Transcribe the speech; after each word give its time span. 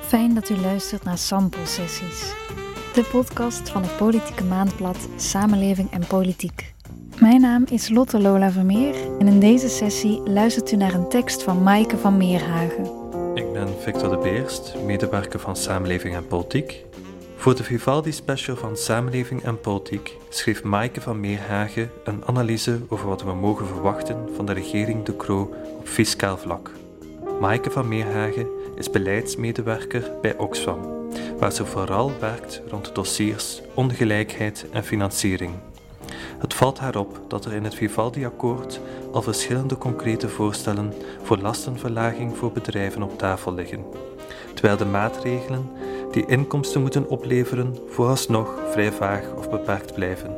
Fijn 0.00 0.34
dat 0.34 0.48
u 0.48 0.56
luistert 0.56 1.04
naar 1.04 1.18
Sample 1.18 1.66
Sessies, 1.66 2.32
de 2.94 3.08
podcast 3.10 3.68
van 3.68 3.82
het 3.82 3.96
politieke 3.96 4.44
maandblad 4.44 5.08
Samenleving 5.16 5.90
en 5.90 6.06
Politiek. 6.06 6.74
Mijn 7.20 7.40
naam 7.40 7.64
is 7.70 7.88
Lotte 7.88 8.20
Lola 8.20 8.50
Vermeer 8.50 8.94
en 9.18 9.26
in 9.26 9.40
deze 9.40 9.68
sessie 9.68 10.20
luistert 10.24 10.72
u 10.72 10.76
naar 10.76 10.94
een 10.94 11.08
tekst 11.08 11.42
van 11.42 11.62
Maaike 11.62 11.96
van 11.96 12.16
Meerhagen. 12.16 12.84
Ik 13.34 13.52
ben 13.52 13.68
Victor 13.80 14.10
de 14.10 14.18
Beerst, 14.18 14.74
medewerker 14.84 15.40
van 15.40 15.56
Samenleving 15.56 16.14
en 16.14 16.26
Politiek. 16.26 16.84
Voor 17.36 17.56
de 17.56 17.64
Vivaldi 17.64 18.12
special 18.12 18.56
van 18.56 18.76
Samenleving 18.76 19.42
en 19.42 19.60
Politiek 19.60 20.16
schreef 20.28 20.62
Maaike 20.62 21.00
van 21.00 21.20
Meerhagen 21.20 21.90
een 22.04 22.22
analyse 22.26 22.80
over 22.88 23.08
wat 23.08 23.22
we 23.22 23.34
mogen 23.34 23.66
verwachten 23.66 24.28
van 24.36 24.46
de 24.46 24.52
regering 24.52 25.04
De 25.04 25.16
Croo 25.16 25.54
op 25.78 25.88
fiscaal 25.88 26.36
vlak. 26.38 26.70
Maaike 27.40 27.70
van 27.70 27.88
Meerhagen 27.88 28.46
is 28.74 28.90
beleidsmedewerker 28.90 30.12
bij 30.20 30.36
Oxfam, 30.36 30.80
waar 31.38 31.52
ze 31.52 31.66
vooral 31.66 32.12
werkt 32.20 32.62
rond 32.68 32.94
dossiers 32.94 33.62
ongelijkheid 33.74 34.66
en 34.72 34.84
financiering. 34.84 35.52
Het 36.38 36.54
valt 36.54 36.78
haar 36.78 36.96
op 36.96 37.20
dat 37.28 37.44
er 37.44 37.52
in 37.52 37.64
het 37.64 37.74
Vivaldi-akkoord 37.74 38.80
al 39.12 39.22
verschillende 39.22 39.78
concrete 39.78 40.28
voorstellen 40.28 40.92
voor 41.22 41.38
lastenverlaging 41.38 42.36
voor 42.36 42.52
bedrijven 42.52 43.02
op 43.02 43.18
tafel 43.18 43.54
liggen, 43.54 43.84
terwijl 44.54 44.76
de 44.76 44.84
maatregelen 44.84 45.70
die 46.10 46.26
inkomsten 46.26 46.80
moeten 46.80 47.08
opleveren 47.08 47.76
vooralsnog 47.88 48.60
vrij 48.70 48.92
vaag 48.92 49.34
of 49.36 49.50
beperkt 49.50 49.94
blijven. 49.94 50.36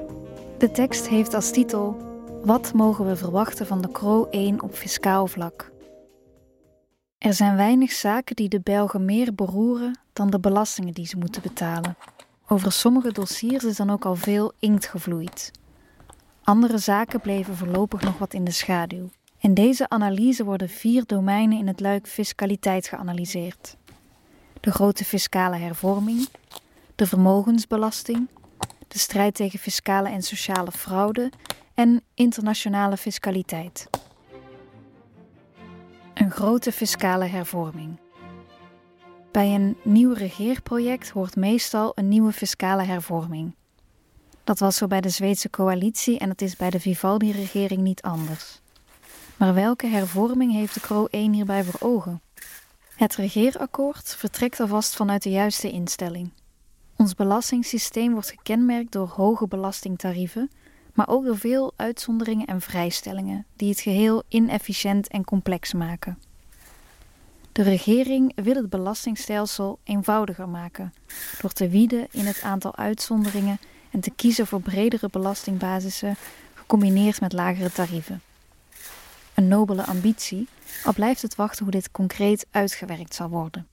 De 0.58 0.70
tekst 0.70 1.08
heeft 1.08 1.34
als 1.34 1.50
titel 1.50 1.96
Wat 2.44 2.72
mogen 2.74 3.06
we 3.06 3.16
verwachten 3.16 3.66
van 3.66 3.80
de 3.80 3.90
CRO 3.90 4.26
1 4.30 4.62
op 4.62 4.74
fiscaal 4.74 5.26
vlak? 5.26 5.70
Er 7.18 7.34
zijn 7.34 7.56
weinig 7.56 7.92
zaken 7.92 8.36
die 8.36 8.48
de 8.48 8.60
Belgen 8.60 9.04
meer 9.04 9.34
beroeren 9.34 9.98
dan 10.12 10.30
de 10.30 10.40
belastingen 10.40 10.94
die 10.94 11.06
ze 11.06 11.16
moeten 11.16 11.42
betalen. 11.42 11.96
Over 12.48 12.72
sommige 12.72 13.12
dossiers 13.12 13.64
is 13.64 13.76
dan 13.76 13.90
ook 13.90 14.04
al 14.04 14.14
veel 14.14 14.52
inkt 14.58 14.86
gevloeid. 14.86 15.50
Andere 16.42 16.78
zaken 16.78 17.20
bleven 17.20 17.56
voorlopig 17.56 18.00
nog 18.00 18.18
wat 18.18 18.34
in 18.34 18.44
de 18.44 18.50
schaduw. 18.50 19.08
In 19.38 19.54
deze 19.54 19.88
analyse 19.88 20.44
worden 20.44 20.68
vier 20.68 21.06
domeinen 21.06 21.58
in 21.58 21.66
het 21.66 21.80
luik 21.80 22.06
fiscaliteit 22.06 22.86
geanalyseerd: 22.86 23.76
de 24.60 24.70
grote 24.70 25.04
fiscale 25.04 25.56
hervorming, 25.56 26.28
de 26.94 27.06
vermogensbelasting, 27.06 28.28
de 28.88 28.98
strijd 28.98 29.34
tegen 29.34 29.58
fiscale 29.58 30.08
en 30.08 30.22
sociale 30.22 30.72
fraude 30.72 31.30
en 31.74 32.02
internationale 32.14 32.96
fiscaliteit. 32.96 33.88
Grote 36.38 36.72
fiscale 36.72 37.24
hervorming. 37.24 38.00
Bij 39.30 39.54
een 39.54 39.76
nieuw 39.82 40.12
regeerproject 40.12 41.10
hoort 41.10 41.36
meestal 41.36 41.92
een 41.94 42.08
nieuwe 42.08 42.32
fiscale 42.32 42.82
hervorming. 42.82 43.54
Dat 44.44 44.58
was 44.58 44.76
zo 44.76 44.86
bij 44.86 45.00
de 45.00 45.08
Zweedse 45.08 45.50
coalitie 45.50 46.18
en 46.18 46.28
het 46.28 46.42
is 46.42 46.56
bij 46.56 46.70
de 46.70 46.80
Vivaldi-regering 46.80 47.80
niet 47.80 48.02
anders. 48.02 48.60
Maar 49.36 49.54
welke 49.54 49.86
hervorming 49.86 50.52
heeft 50.52 50.74
de 50.74 50.80
CRO 50.80 51.06
1 51.10 51.32
hierbij 51.32 51.64
voor 51.64 51.88
ogen? 51.88 52.22
Het 52.94 53.16
regeerakkoord 53.16 54.14
vertrekt 54.14 54.60
alvast 54.60 54.96
vanuit 54.96 55.22
de 55.22 55.30
juiste 55.30 55.70
instelling. 55.70 56.32
Ons 56.96 57.14
belastingssysteem 57.14 58.12
wordt 58.12 58.30
gekenmerkt 58.30 58.92
door 58.92 59.08
hoge 59.08 59.48
belastingtarieven, 59.48 60.50
maar 60.94 61.08
ook 61.08 61.24
door 61.24 61.38
veel 61.38 61.72
uitzonderingen 61.76 62.46
en 62.46 62.60
vrijstellingen, 62.60 63.46
die 63.56 63.68
het 63.68 63.80
geheel 63.80 64.22
inefficiënt 64.28 65.08
en 65.08 65.24
complex 65.24 65.72
maken. 65.72 66.27
De 67.58 67.64
regering 67.64 68.32
wil 68.34 68.54
het 68.54 68.70
belastingstelsel 68.70 69.78
eenvoudiger 69.84 70.48
maken, 70.48 70.94
door 71.40 71.52
te 71.52 71.68
wieden 71.68 72.06
in 72.10 72.26
het 72.26 72.42
aantal 72.42 72.76
uitzonderingen 72.76 73.58
en 73.90 74.00
te 74.00 74.10
kiezen 74.10 74.46
voor 74.46 74.60
bredere 74.60 75.08
belastingbasissen 75.10 76.16
gecombineerd 76.54 77.20
met 77.20 77.32
lagere 77.32 77.72
tarieven. 77.72 78.22
Een 79.34 79.48
nobele 79.48 79.84
ambitie, 79.84 80.48
al 80.84 80.92
blijft 80.92 81.22
het 81.22 81.34
wachten 81.34 81.62
hoe 81.62 81.72
dit 81.72 81.90
concreet 81.90 82.46
uitgewerkt 82.50 83.14
zal 83.14 83.28
worden. 83.28 83.66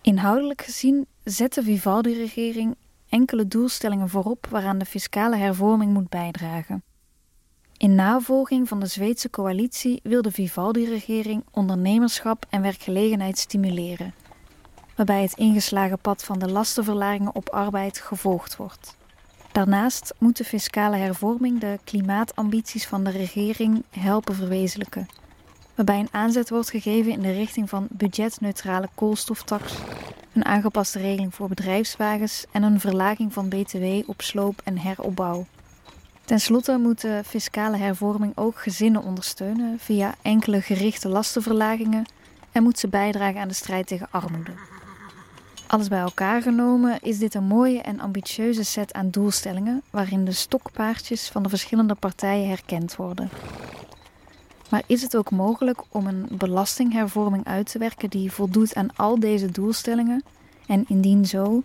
Inhoudelijk 0.00 0.62
gezien 0.62 1.06
zet 1.24 1.54
de 1.54 1.62
Vivaldi-regering 1.62 2.76
enkele 3.08 3.48
doelstellingen 3.48 4.08
voorop 4.08 4.46
waaraan 4.46 4.78
de 4.78 4.84
fiscale 4.84 5.36
hervorming 5.36 5.92
moet 5.92 6.08
bijdragen. 6.08 6.82
In 7.80 7.94
navolging 7.94 8.68
van 8.68 8.80
de 8.80 8.86
Zweedse 8.86 9.30
coalitie 9.30 10.00
wil 10.02 10.22
de 10.22 10.32
Vivaldi-regering 10.32 11.44
ondernemerschap 11.50 12.46
en 12.50 12.62
werkgelegenheid 12.62 13.38
stimuleren, 13.38 14.14
waarbij 14.96 15.22
het 15.22 15.36
ingeslagen 15.36 15.98
pad 15.98 16.24
van 16.24 16.38
de 16.38 16.48
lastenverlagingen 16.48 17.34
op 17.34 17.48
arbeid 17.48 17.98
gevolgd 17.98 18.56
wordt. 18.56 18.96
Daarnaast 19.52 20.14
moet 20.18 20.36
de 20.36 20.44
fiscale 20.44 20.96
hervorming 20.96 21.60
de 21.60 21.78
klimaatambities 21.84 22.86
van 22.86 23.04
de 23.04 23.10
regering 23.10 23.84
helpen 23.90 24.34
verwezenlijken, 24.34 25.08
waarbij 25.74 25.98
een 25.98 26.08
aanzet 26.10 26.50
wordt 26.50 26.70
gegeven 26.70 27.12
in 27.12 27.20
de 27.20 27.32
richting 27.32 27.68
van 27.68 27.86
budgetneutrale 27.90 28.88
koolstoftax, 28.94 29.74
een 30.32 30.44
aangepaste 30.44 30.98
regeling 30.98 31.34
voor 31.34 31.48
bedrijfswagens 31.48 32.44
en 32.50 32.62
een 32.62 32.80
verlaging 32.80 33.32
van 33.32 33.48
BTW 33.48 33.84
op 34.06 34.22
sloop 34.22 34.60
en 34.64 34.78
heropbouw. 34.78 35.46
Ten 36.30 36.40
slotte 36.40 36.78
moet 36.78 37.00
de 37.00 37.22
fiscale 37.26 37.76
hervorming 37.76 38.32
ook 38.36 38.58
gezinnen 38.58 39.02
ondersteunen 39.02 39.78
via 39.78 40.14
enkele 40.22 40.60
gerichte 40.60 41.08
lastenverlagingen 41.08 42.04
en 42.52 42.62
moet 42.62 42.78
ze 42.78 42.88
bijdragen 42.88 43.40
aan 43.40 43.48
de 43.48 43.54
strijd 43.54 43.86
tegen 43.86 44.08
armoede. 44.10 44.50
Alles 45.66 45.88
bij 45.88 46.00
elkaar 46.00 46.42
genomen 46.42 46.98
is 47.00 47.18
dit 47.18 47.34
een 47.34 47.44
mooie 47.44 47.80
en 47.80 48.00
ambitieuze 48.00 48.64
set 48.64 48.92
aan 48.92 49.10
doelstellingen 49.10 49.82
waarin 49.90 50.24
de 50.24 50.32
stokpaardjes 50.32 51.28
van 51.28 51.42
de 51.42 51.48
verschillende 51.48 51.94
partijen 51.94 52.48
herkend 52.48 52.96
worden. 52.96 53.30
Maar 54.68 54.82
is 54.86 55.02
het 55.02 55.16
ook 55.16 55.30
mogelijk 55.30 55.82
om 55.88 56.06
een 56.06 56.26
belastinghervorming 56.30 57.46
uit 57.46 57.70
te 57.70 57.78
werken 57.78 58.10
die 58.10 58.32
voldoet 58.32 58.74
aan 58.74 58.96
al 58.96 59.20
deze 59.20 59.50
doelstellingen? 59.50 60.24
En 60.66 60.84
indien 60.88 61.26
zo, 61.26 61.62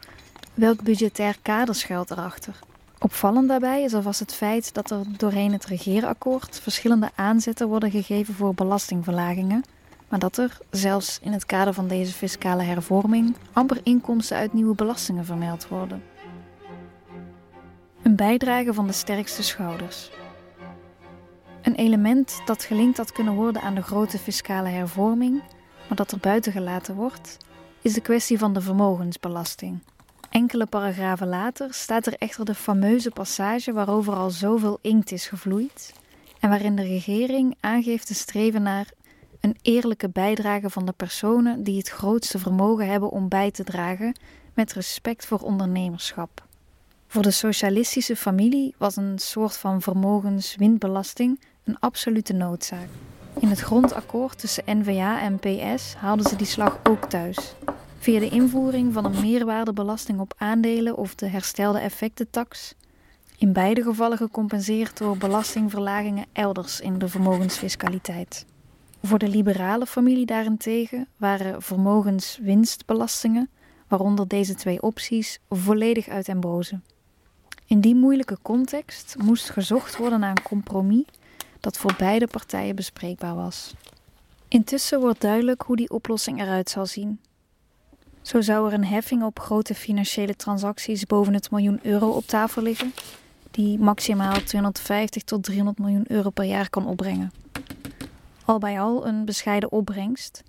welk 0.53 0.81
budgetair 0.81 1.37
kader 1.41 1.75
schuilt 1.75 2.11
erachter? 2.11 2.59
Opvallend 2.99 3.47
daarbij 3.47 3.83
is 3.83 3.93
alvast 3.93 4.19
het 4.19 4.33
feit 4.33 4.73
dat 4.73 4.91
er 4.91 5.03
doorheen 5.17 5.51
het 5.51 5.65
regeerakkoord 5.65 6.59
verschillende 6.59 7.09
aanzetten 7.15 7.67
worden 7.67 7.91
gegeven 7.91 8.33
voor 8.33 8.53
belastingverlagingen, 8.53 9.63
maar 10.09 10.19
dat 10.19 10.37
er, 10.37 10.57
zelfs 10.69 11.19
in 11.21 11.31
het 11.31 11.45
kader 11.45 11.73
van 11.73 11.87
deze 11.87 12.13
fiscale 12.13 12.63
hervorming, 12.63 13.35
amper 13.53 13.79
inkomsten 13.83 14.37
uit 14.37 14.53
nieuwe 14.53 14.75
belastingen 14.75 15.25
vermeld 15.25 15.67
worden. 15.67 16.03
Een 18.01 18.15
bijdrage 18.15 18.73
van 18.73 18.87
de 18.87 18.93
sterkste 18.93 19.43
schouders. 19.43 20.11
Een 21.61 21.75
element 21.75 22.41
dat 22.45 22.63
gelinkt 22.63 22.97
had 22.97 23.11
kunnen 23.11 23.33
worden 23.33 23.61
aan 23.61 23.75
de 23.75 23.81
grote 23.81 24.17
fiscale 24.17 24.69
hervorming, 24.69 25.41
maar 25.87 25.97
dat 25.97 26.11
er 26.11 26.19
buiten 26.19 26.51
gelaten 26.51 26.95
wordt, 26.95 27.37
is 27.81 27.93
de 27.93 28.01
kwestie 28.01 28.37
van 28.37 28.53
de 28.53 28.61
vermogensbelasting. 28.61 29.79
Enkele 30.35 30.65
paragrafen 30.65 31.27
later 31.27 31.73
staat 31.73 32.05
er 32.05 32.13
echter 32.17 32.45
de 32.45 32.55
fameuze 32.55 33.09
passage 33.09 33.73
waarover 33.73 34.15
al 34.15 34.29
zoveel 34.29 34.79
inkt 34.81 35.11
is 35.11 35.27
gevloeid 35.27 35.93
en 36.39 36.49
waarin 36.49 36.75
de 36.75 36.83
regering 36.83 37.55
aangeeft 37.59 38.07
te 38.07 38.13
streven 38.13 38.61
naar 38.61 38.89
een 39.39 39.57
eerlijke 39.61 40.09
bijdrage 40.09 40.69
van 40.69 40.85
de 40.85 40.91
personen 40.91 41.63
die 41.63 41.77
het 41.77 41.89
grootste 41.89 42.39
vermogen 42.39 42.87
hebben 42.87 43.09
om 43.09 43.27
bij 43.27 43.51
te 43.51 43.63
dragen 43.63 44.19
met 44.53 44.73
respect 44.73 45.25
voor 45.25 45.39
ondernemerschap. 45.39 46.45
Voor 47.07 47.21
de 47.23 47.31
socialistische 47.31 48.15
familie 48.15 48.75
was 48.77 48.95
een 48.95 49.19
soort 49.19 49.57
van 49.57 49.81
vermogenswindbelasting 49.81 51.39
een 51.63 51.79
absolute 51.79 52.33
noodzaak. 52.33 52.87
In 53.39 53.47
het 53.47 53.59
grondakkoord 53.59 54.39
tussen 54.39 54.63
NVA 54.79 55.21
en 55.21 55.39
PS 55.39 55.93
haalden 55.93 56.25
ze 56.25 56.35
die 56.35 56.47
slag 56.47 56.79
ook 56.83 57.05
thuis. 57.05 57.55
Via 58.05 58.19
de 58.19 58.29
invoering 58.29 58.93
van 58.93 59.05
een 59.05 59.21
meerwaardebelasting 59.21 60.19
op 60.19 60.33
aandelen 60.37 60.97
of 60.97 61.15
de 61.15 61.27
herstelde 61.27 61.79
effectentax. 61.79 62.75
In 63.37 63.53
beide 63.53 63.81
gevallen 63.81 64.17
gecompenseerd 64.17 64.97
door 64.97 65.17
belastingverlagingen 65.17 66.25
elders 66.31 66.79
in 66.79 66.97
de 66.97 67.07
vermogensfiscaliteit. 67.07 68.45
Voor 69.03 69.19
de 69.19 69.27
liberale 69.27 69.85
familie 69.85 70.25
daarentegen 70.25 71.07
waren 71.17 71.61
vermogenswinstbelastingen, 71.61 73.49
waaronder 73.87 74.27
deze 74.27 74.55
twee 74.55 74.81
opties, 74.81 75.39
volledig 75.49 76.07
uit 76.07 76.25
den 76.25 76.39
boze. 76.39 76.79
In 77.65 77.79
die 77.79 77.95
moeilijke 77.95 78.37
context 78.41 79.15
moest 79.23 79.49
gezocht 79.49 79.97
worden 79.97 80.19
naar 80.19 80.29
een 80.29 80.43
compromis 80.43 81.05
dat 81.59 81.77
voor 81.77 81.95
beide 81.97 82.27
partijen 82.27 82.75
bespreekbaar 82.75 83.35
was. 83.35 83.73
Intussen 84.47 84.99
wordt 84.99 85.21
duidelijk 85.21 85.61
hoe 85.61 85.75
die 85.75 85.89
oplossing 85.89 86.41
eruit 86.41 86.69
zal 86.69 86.85
zien. 86.85 87.19
Zo 88.25 88.41
zou 88.41 88.67
er 88.67 88.73
een 88.73 88.85
heffing 88.85 89.23
op 89.23 89.39
grote 89.39 89.75
financiële 89.75 90.35
transacties 90.35 91.05
boven 91.05 91.33
het 91.33 91.51
miljoen 91.51 91.79
euro 91.83 92.09
op 92.09 92.27
tafel 92.27 92.61
liggen, 92.61 92.93
die 93.51 93.79
maximaal 93.79 94.43
250 94.43 95.23
tot 95.23 95.43
300 95.43 95.79
miljoen 95.79 96.05
euro 96.07 96.29
per 96.29 96.45
jaar 96.45 96.69
kan 96.69 96.87
opbrengen. 96.87 97.31
Al 98.45 98.59
bij 98.59 98.79
al 98.79 99.07
een 99.07 99.25
bescheiden 99.25 99.71
opbrengst, 99.71 100.43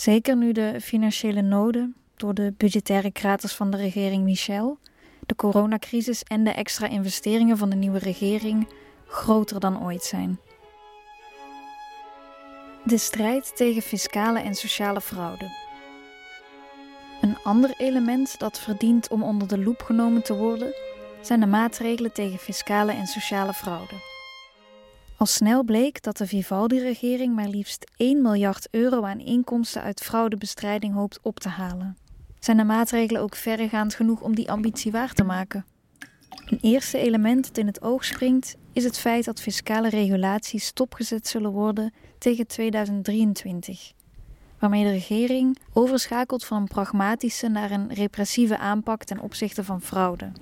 Zeker 0.00 0.36
nu 0.36 0.52
de 0.52 0.80
financiële 0.80 1.42
noden 1.42 1.94
door 2.16 2.34
de 2.34 2.54
budgettaire 2.56 3.10
kraters 3.10 3.54
van 3.54 3.70
de 3.70 3.76
regering 3.76 4.24
Michel, 4.24 4.78
de 5.26 5.34
coronacrisis 5.34 6.22
en 6.22 6.44
de 6.44 6.50
extra 6.50 6.86
investeringen 6.86 7.56
van 7.56 7.70
de 7.70 7.76
nieuwe 7.76 7.98
regering 7.98 8.68
groter 9.06 9.60
dan 9.60 9.82
ooit 9.82 10.04
zijn. 10.04 10.40
De 12.84 12.98
strijd 12.98 13.56
tegen 13.56 13.82
fiscale 13.82 14.40
en 14.40 14.54
sociale 14.54 15.00
fraude. 15.00 15.59
Een 17.30 17.42
ander 17.42 17.74
element 17.76 18.38
dat 18.38 18.60
verdient 18.60 19.08
om 19.08 19.22
onder 19.22 19.48
de 19.48 19.58
loep 19.58 19.82
genomen 19.82 20.22
te 20.22 20.34
worden, 20.34 20.74
zijn 21.20 21.40
de 21.40 21.46
maatregelen 21.46 22.12
tegen 22.12 22.38
fiscale 22.38 22.92
en 22.92 23.06
sociale 23.06 23.52
fraude. 23.52 23.94
Al 25.16 25.26
snel 25.26 25.64
bleek 25.64 26.02
dat 26.02 26.16
de 26.16 26.26
Vivaldi-regering 26.26 27.34
maar 27.34 27.48
liefst 27.48 27.90
1 27.96 28.22
miljard 28.22 28.68
euro 28.70 29.02
aan 29.02 29.20
inkomsten 29.20 29.82
uit 29.82 30.00
fraudebestrijding 30.00 30.94
hoopt 30.94 31.18
op 31.22 31.40
te 31.40 31.48
halen. 31.48 31.96
Zijn 32.38 32.56
de 32.56 32.64
maatregelen 32.64 33.22
ook 33.22 33.34
verregaand 33.34 33.94
genoeg 33.94 34.20
om 34.20 34.34
die 34.34 34.50
ambitie 34.50 34.92
waar 34.92 35.12
te 35.12 35.24
maken? 35.24 35.64
Een 36.46 36.58
eerste 36.60 36.98
element 36.98 37.46
dat 37.46 37.58
in 37.58 37.66
het 37.66 37.82
oog 37.82 38.04
springt 38.04 38.56
is 38.72 38.84
het 38.84 38.98
feit 38.98 39.24
dat 39.24 39.40
fiscale 39.40 39.88
regulaties 39.88 40.64
stopgezet 40.64 41.26
zullen 41.26 41.50
worden 41.50 41.92
tegen 42.18 42.46
2023, 42.46 43.92
waarmee 44.60 44.84
de 44.84 44.90
regering 44.90 45.58
overschakelt 45.72 46.44
van 46.44 46.56
een 46.56 46.68
pragmatische 46.68 47.48
naar 47.48 47.70
een 47.70 47.92
repressieve 47.94 48.58
aanpak 48.58 49.04
ten 49.04 49.20
opzichte 49.20 49.64
van 49.64 49.80
fraude. 49.80 50.32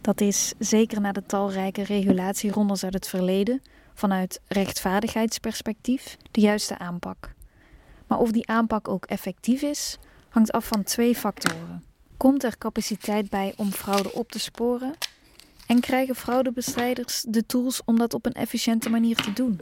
Dat 0.00 0.20
is, 0.20 0.52
zeker 0.58 1.00
na 1.00 1.12
de 1.12 1.26
talrijke 1.26 1.82
regulatierondes 1.82 2.84
uit 2.84 2.94
het 2.94 3.08
verleden, 3.08 3.62
vanuit 3.94 4.40
rechtvaardigheidsperspectief 4.48 6.16
de 6.30 6.40
juiste 6.40 6.78
aanpak. 6.78 7.34
Maar 8.06 8.18
of 8.18 8.30
die 8.30 8.48
aanpak 8.48 8.88
ook 8.88 9.04
effectief 9.04 9.62
is, 9.62 9.98
hangt 10.28 10.52
af 10.52 10.66
van 10.66 10.82
twee 10.82 11.14
factoren. 11.14 11.84
Komt 12.16 12.44
er 12.44 12.58
capaciteit 12.58 13.30
bij 13.30 13.52
om 13.56 13.70
fraude 13.70 14.12
op 14.12 14.30
te 14.30 14.38
sporen? 14.38 14.94
En 15.66 15.80
krijgen 15.80 16.14
fraudebestrijders 16.14 17.24
de 17.28 17.46
tools 17.46 17.82
om 17.84 17.98
dat 17.98 18.14
op 18.14 18.26
een 18.26 18.32
efficiënte 18.32 18.90
manier 18.90 19.16
te 19.16 19.32
doen? 19.32 19.60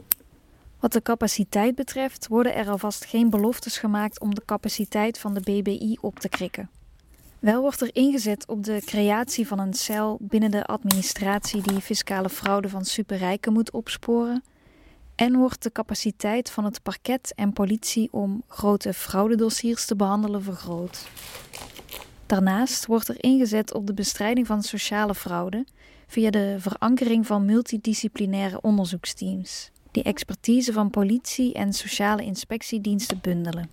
Wat 0.83 0.91
de 0.91 1.01
capaciteit 1.01 1.75
betreft 1.75 2.27
worden 2.27 2.55
er 2.55 2.69
alvast 2.69 3.05
geen 3.05 3.29
beloftes 3.29 3.77
gemaakt 3.77 4.19
om 4.19 4.35
de 4.35 4.41
capaciteit 4.45 5.19
van 5.19 5.33
de 5.33 5.39
BBI 5.39 5.97
op 6.01 6.19
te 6.19 6.29
krikken. 6.29 6.69
Wel 7.39 7.61
wordt 7.61 7.81
er 7.81 7.89
ingezet 7.95 8.47
op 8.47 8.63
de 8.63 8.81
creatie 8.85 9.47
van 9.47 9.59
een 9.59 9.73
cel 9.73 10.17
binnen 10.21 10.51
de 10.51 10.65
administratie 10.65 11.61
die 11.61 11.81
fiscale 11.81 12.29
fraude 12.29 12.69
van 12.69 12.85
superrijken 12.85 13.53
moet 13.53 13.71
opsporen. 13.71 14.43
En 15.15 15.37
wordt 15.37 15.63
de 15.63 15.71
capaciteit 15.71 16.51
van 16.51 16.65
het 16.65 16.83
parket 16.83 17.33
en 17.35 17.53
politie 17.53 18.07
om 18.11 18.43
grote 18.47 18.93
fraudedossiers 18.93 19.85
te 19.85 19.95
behandelen 19.95 20.43
vergroot. 20.43 21.07
Daarnaast 22.25 22.85
wordt 22.85 23.07
er 23.07 23.23
ingezet 23.23 23.73
op 23.73 23.87
de 23.87 23.93
bestrijding 23.93 24.47
van 24.47 24.63
sociale 24.63 25.15
fraude 25.15 25.65
via 26.07 26.29
de 26.29 26.55
verankering 26.59 27.27
van 27.27 27.45
multidisciplinaire 27.45 28.61
onderzoeksteams, 28.61 29.71
die 29.93 30.03
expertise 30.03 30.73
van 30.73 30.89
politie 30.89 31.53
en 31.53 31.73
sociale 31.73 32.23
inspectiediensten 32.23 33.19
bundelen. 33.21 33.69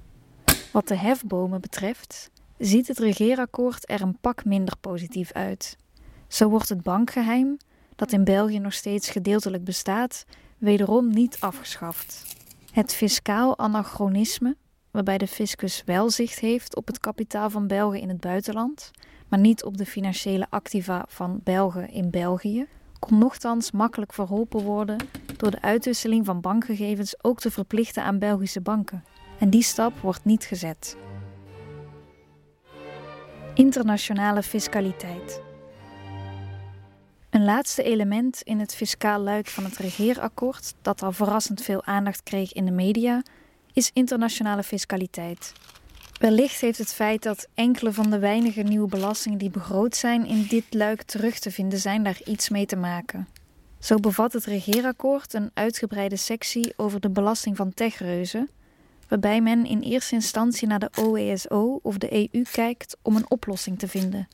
Wat 0.73 0.89
de 0.89 0.95
hefbomen 0.97 1.61
betreft, 1.61 2.31
ziet 2.59 2.89
het 2.89 2.99
regeerakkoord 2.99 3.91
er 3.91 4.01
een 4.01 4.19
pak 4.21 4.45
minder 4.45 4.77
positief 4.81 5.33
uit. 5.33 5.77
Zo 6.29 6.49
wordt 6.49 6.69
het 6.69 6.83
bankgeheim, 6.83 7.57
dat 7.97 8.13
in 8.13 8.25
België 8.25 8.59
nog 8.59 8.73
steeds 8.73 9.11
gedeeltelijk 9.11 9.65
bestaat, 9.65 10.25
wederom 10.59 11.11
niet 11.11 11.37
afgeschaft. 11.41 12.37
Het 12.73 12.95
fiscaal 12.95 13.59
anachronisme, 13.59 14.57
waarbij 14.91 15.19
de 15.19 15.27
fiscus 15.27 15.83
wel 15.85 16.11
zicht 16.11 16.39
heeft 16.39 16.77
op 16.77 16.87
het 16.87 17.01
kapitaal 17.01 17.51
van 17.51 17.67
Belgen 17.67 18.01
in 18.01 18.09
het 18.09 18.21
buitenland, 18.21 18.91
maar 19.29 19.39
niet 19.39 19.65
op 19.65 19.77
de 19.77 19.87
financiële 19.87 20.47
activa 20.51 21.05
van 21.09 21.41
Belgen 21.45 21.91
in 21.91 22.11
België, 22.11 22.67
kon 22.99 23.19
nochtans 23.19 23.71
makkelijk 23.71 24.13
verholpen 24.13 24.63
worden 24.63 24.97
door 25.41 25.51
de 25.51 25.63
uitwisseling 25.63 26.27
van 26.27 26.41
bankgegevens 26.41 27.25
ook 27.25 27.41
te 27.41 27.51
verplichten 27.51 28.03
aan 28.03 28.19
Belgische 28.19 28.61
banken. 28.61 29.05
En 29.39 29.51
die 29.51 29.63
stap 29.63 29.99
wordt 30.01 30.25
niet 30.25 30.45
gezet. 30.45 30.97
Internationale 33.55 34.43
fiscaliteit. 34.43 35.43
Een 37.31 37.45
laatste 37.45 37.83
element 37.83 38.43
in 38.43 38.59
het 38.59 38.75
fiscaal 38.75 39.21
luik 39.21 39.47
van 39.47 39.65
het 39.65 39.77
regeerakkoord, 39.77 40.75
dat 40.83 41.03
al 41.03 41.13
verrassend 41.13 41.63
veel 41.63 41.85
aandacht 41.85 42.23
kreeg 42.23 42.53
in 42.53 42.65
de 42.65 42.71
media, 42.71 43.23
is 43.73 43.91
internationale 43.93 44.63
fiscaliteit. 44.63 45.53
Wellicht 46.19 46.61
heeft 46.61 46.79
het 46.79 46.95
feit 46.95 47.23
dat 47.23 47.49
enkele 47.55 47.93
van 47.93 48.11
de 48.11 48.19
weinige 48.19 48.63
nieuwe 48.63 48.89
belastingen 48.89 49.39
die 49.39 49.51
begroot 49.51 49.97
zijn 49.97 50.27
in 50.27 50.47
dit 50.49 50.65
luik 50.71 51.03
terug 51.03 51.39
te 51.39 51.51
vinden 51.51 51.79
zijn 51.79 52.03
daar 52.03 52.21
iets 52.25 52.49
mee 52.49 52.67
te 52.67 52.77
maken. 52.77 53.29
Zo 53.81 53.97
bevat 53.97 54.33
het 54.33 54.45
regeerakkoord 54.45 55.35
een 55.35 55.51
uitgebreide 55.55 56.17
sectie 56.17 56.73
over 56.77 57.01
de 57.01 57.11
belasting 57.11 57.57
van 57.57 57.75
techreuzen, 57.75 58.51
waarbij 59.09 59.41
men 59.41 59.67
in 59.67 59.81
eerste 59.81 60.15
instantie 60.15 60.69
naar 60.69 60.79
de 60.79 60.91
OESO 60.99 61.79
of 61.83 61.99
de 61.99 62.31
EU 62.33 62.43
kijkt 62.53 62.97
om 63.03 63.17
een 63.17 63.31
oplossing 63.31 63.79
te 63.79 63.89
vinden, 63.89 64.29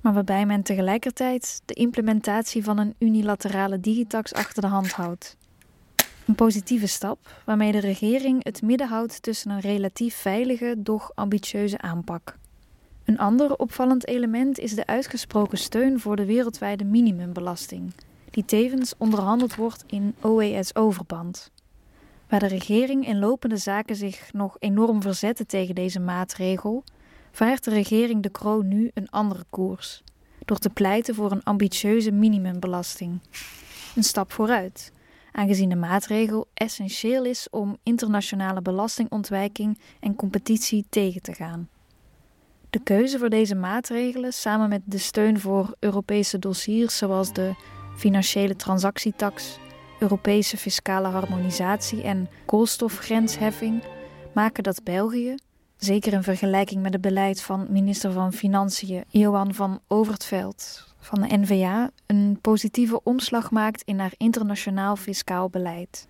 maar 0.00 0.12
waarbij 0.12 0.46
men 0.46 0.62
tegelijkertijd 0.62 1.62
de 1.64 1.74
implementatie 1.74 2.64
van 2.64 2.78
een 2.78 2.94
unilaterale 2.98 3.80
digitax 3.80 4.32
achter 4.32 4.62
de 4.62 4.68
hand 4.68 4.92
houdt. 4.92 5.36
Een 6.26 6.34
positieve 6.34 6.86
stap 6.86 7.42
waarmee 7.44 7.72
de 7.72 7.80
regering 7.80 8.44
het 8.44 8.62
midden 8.62 8.88
houdt 8.88 9.22
tussen 9.22 9.50
een 9.50 9.60
relatief 9.60 10.14
veilige, 10.14 10.74
doch 10.78 11.12
ambitieuze 11.14 11.78
aanpak. 11.80 12.38
Een 13.04 13.18
ander 13.18 13.56
opvallend 13.56 14.06
element 14.06 14.58
is 14.58 14.74
de 14.74 14.86
uitgesproken 14.86 15.58
steun 15.58 16.00
voor 16.00 16.16
de 16.16 16.24
wereldwijde 16.24 16.84
minimumbelasting, 16.84 17.92
die 18.30 18.44
tevens 18.44 18.94
onderhandeld 18.98 19.54
wordt 19.54 19.84
in 19.86 20.14
OESO-verband. 20.24 21.50
Waar 22.28 22.40
de 22.40 22.46
regering 22.46 23.06
in 23.06 23.18
lopende 23.18 23.56
zaken 23.56 23.96
zich 23.96 24.32
nog 24.32 24.56
enorm 24.58 25.02
verzette 25.02 25.46
tegen 25.46 25.74
deze 25.74 26.00
maatregel, 26.00 26.84
vaart 27.32 27.64
de 27.64 27.70
regering 27.70 28.22
de 28.22 28.30
kroon 28.30 28.68
nu 28.68 28.90
een 28.94 29.10
andere 29.10 29.44
koers, 29.50 30.02
door 30.44 30.58
te 30.58 30.70
pleiten 30.70 31.14
voor 31.14 31.30
een 31.30 31.42
ambitieuze 31.42 32.10
minimumbelasting. 32.10 33.20
Een 33.96 34.02
stap 34.02 34.32
vooruit, 34.32 34.92
aangezien 35.32 35.68
de 35.68 35.76
maatregel 35.76 36.48
essentieel 36.54 37.24
is 37.24 37.48
om 37.50 37.76
internationale 37.82 38.62
belastingontwijking 38.62 39.78
en 40.00 40.14
competitie 40.14 40.84
tegen 40.88 41.22
te 41.22 41.34
gaan. 41.34 41.68
De 42.70 42.82
keuze 42.82 43.18
voor 43.18 43.28
deze 43.28 43.54
maatregelen, 43.54 44.32
samen 44.32 44.68
met 44.68 44.82
de 44.84 44.98
steun 44.98 45.40
voor 45.40 45.74
Europese 45.78 46.38
dossiers 46.38 46.96
zoals 46.96 47.32
de 47.32 47.54
financiële 48.00 48.56
transactietax, 48.56 49.58
Europese 49.98 50.56
fiscale 50.56 51.08
harmonisatie 51.08 52.02
en 52.02 52.28
koolstofgrensheffing, 52.46 53.82
maken 54.34 54.62
dat 54.62 54.84
België, 54.84 55.34
zeker 55.76 56.12
in 56.12 56.22
vergelijking 56.22 56.82
met 56.82 56.92
het 56.92 57.02
beleid 57.02 57.42
van 57.42 57.66
minister 57.70 58.12
van 58.12 58.32
Financiën 58.32 59.04
Johan 59.08 59.54
van 59.54 59.80
Overtveld 59.88 60.88
van 60.98 61.20
de 61.20 61.36
NVA 61.36 61.90
een 62.06 62.38
positieve 62.40 63.00
omslag 63.02 63.50
maakt 63.50 63.82
in 63.82 63.98
haar 63.98 64.12
internationaal 64.16 64.96
fiscaal 64.96 65.48
beleid. 65.48 66.08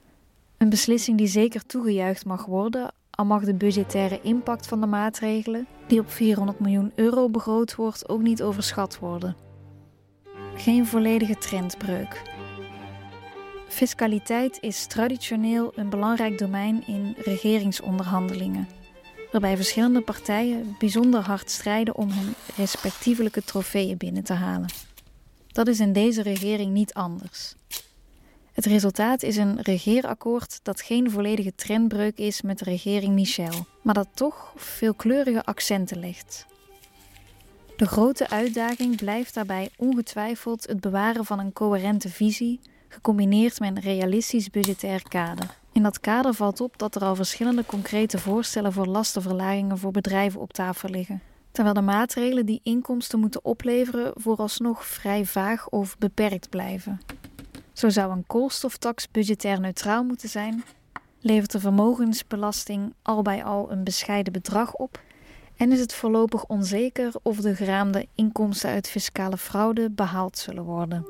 Een 0.56 0.68
beslissing 0.68 1.18
die 1.18 1.26
zeker 1.26 1.66
toegejuicht 1.66 2.25
mag 2.25 2.44
worden, 2.44 2.92
al 3.11 3.25
mag 3.25 3.44
de 3.44 3.54
budgettaire 3.54 4.20
impact 4.23 4.66
van 4.66 4.80
de 4.80 4.87
maatregelen, 4.87 5.66
die 5.87 6.00
op 6.00 6.11
400 6.11 6.61
miljoen 6.61 6.92
euro 6.94 7.28
begroot 7.28 7.75
wordt, 7.75 8.09
ook 8.09 8.23
niet 8.23 8.42
overschat 8.42 8.99
worden. 8.99 9.50
Geen 10.61 10.87
volledige 10.87 11.38
trendbreuk. 11.38 12.23
Fiscaliteit 13.69 14.59
is 14.61 14.87
traditioneel 14.87 15.73
een 15.75 15.88
belangrijk 15.90 16.38
domein 16.38 16.87
in 16.87 17.14
regeringsonderhandelingen, 17.19 18.69
waarbij 19.33 19.57
verschillende 19.57 20.00
partijen 20.00 20.76
bijzonder 20.79 21.21
hard 21.21 21.50
strijden 21.50 21.97
om 21.97 22.11
hun 22.11 22.35
respectievelijke 22.57 23.45
trofeeën 23.45 23.97
binnen 23.97 24.25
te 24.25 24.33
halen. 24.33 24.69
Dat 25.47 25.69
is 25.69 25.81
in 25.81 25.93
deze 25.93 26.23
regering 26.23 26.73
niet 26.73 26.95
anders. 26.95 27.55
Het 28.52 28.67
resultaat 28.67 29.23
is 29.23 29.37
een 29.37 29.61
regeerakkoord 29.61 30.61
dat 30.62 30.81
geen 30.81 31.11
volledige 31.11 31.55
trendbreuk 31.55 32.19
is 32.19 32.43
met 32.43 32.59
de 32.59 32.64
regering 32.64 33.14
Michel, 33.14 33.67
maar 33.83 33.95
dat 33.95 34.09
toch 34.14 34.52
veelkleurige 34.57 35.45
accenten 35.45 35.99
legt. 35.99 36.49
De 37.80 37.87
grote 37.87 38.30
uitdaging 38.30 38.96
blijft 38.96 39.34
daarbij 39.34 39.70
ongetwijfeld 39.76 40.66
het 40.66 40.80
bewaren 40.80 41.25
van 41.25 41.38
een 41.38 41.52
coherente 41.52 42.08
visie, 42.08 42.60
gecombineerd 42.88 43.60
met 43.60 43.76
een 43.76 43.82
realistisch 43.82 44.50
budgetair 44.50 45.02
kader. 45.08 45.58
In 45.72 45.82
dat 45.82 46.00
kader 46.00 46.34
valt 46.34 46.60
op 46.60 46.78
dat 46.78 46.94
er 46.94 47.02
al 47.02 47.14
verschillende 47.14 47.64
concrete 47.66 48.18
voorstellen 48.18 48.72
voor 48.72 48.87
lastenverlagingen 48.87 49.78
voor 49.78 49.90
bedrijven 49.90 50.40
op 50.40 50.52
tafel 50.52 50.88
liggen 50.88 51.22
terwijl 51.50 51.75
de 51.75 51.80
maatregelen 51.80 52.46
die 52.46 52.60
inkomsten 52.62 53.20
moeten 53.20 53.44
opleveren 53.44 54.12
vooralsnog 54.14 54.87
vrij 54.87 55.25
vaag 55.25 55.68
of 55.68 55.99
beperkt 55.99 56.50
blijven. 56.50 57.00
Zo 57.72 57.88
zou 57.88 58.12
een 58.12 58.26
koolstoftax 58.26 59.10
budgetair 59.10 59.60
neutraal 59.60 60.04
moeten 60.04 60.28
zijn, 60.28 60.64
levert 61.20 61.52
de 61.52 61.60
vermogensbelasting 61.60 62.94
al 63.02 63.22
bij 63.22 63.44
al 63.44 63.70
een 63.72 63.84
bescheiden 63.84 64.32
bedrag 64.32 64.75
op 64.75 65.00
en 65.61 65.73
is 65.73 65.81
het 65.81 65.95
voorlopig 65.95 66.45
onzeker 66.45 67.12
of 67.23 67.37
de 67.37 67.55
geraamde 67.55 68.07
inkomsten 68.14 68.71
uit 68.71 68.88
fiscale 68.88 69.37
fraude 69.37 69.90
behaald 69.90 70.38
zullen 70.38 70.64
worden. 70.64 71.07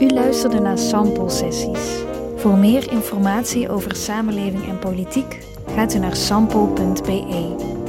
U 0.00 0.08
luisterde 0.08 0.60
naar 0.60 0.78
sample 0.78 1.30
sessies. 1.30 2.02
Voor 2.36 2.58
meer 2.58 2.92
informatie 2.92 3.68
over 3.68 3.96
samenleving 3.96 4.66
en 4.66 4.78
politiek 4.78 5.46
gaat 5.66 5.94
u 5.94 5.98
naar 5.98 6.16
sample.be. 6.16 7.79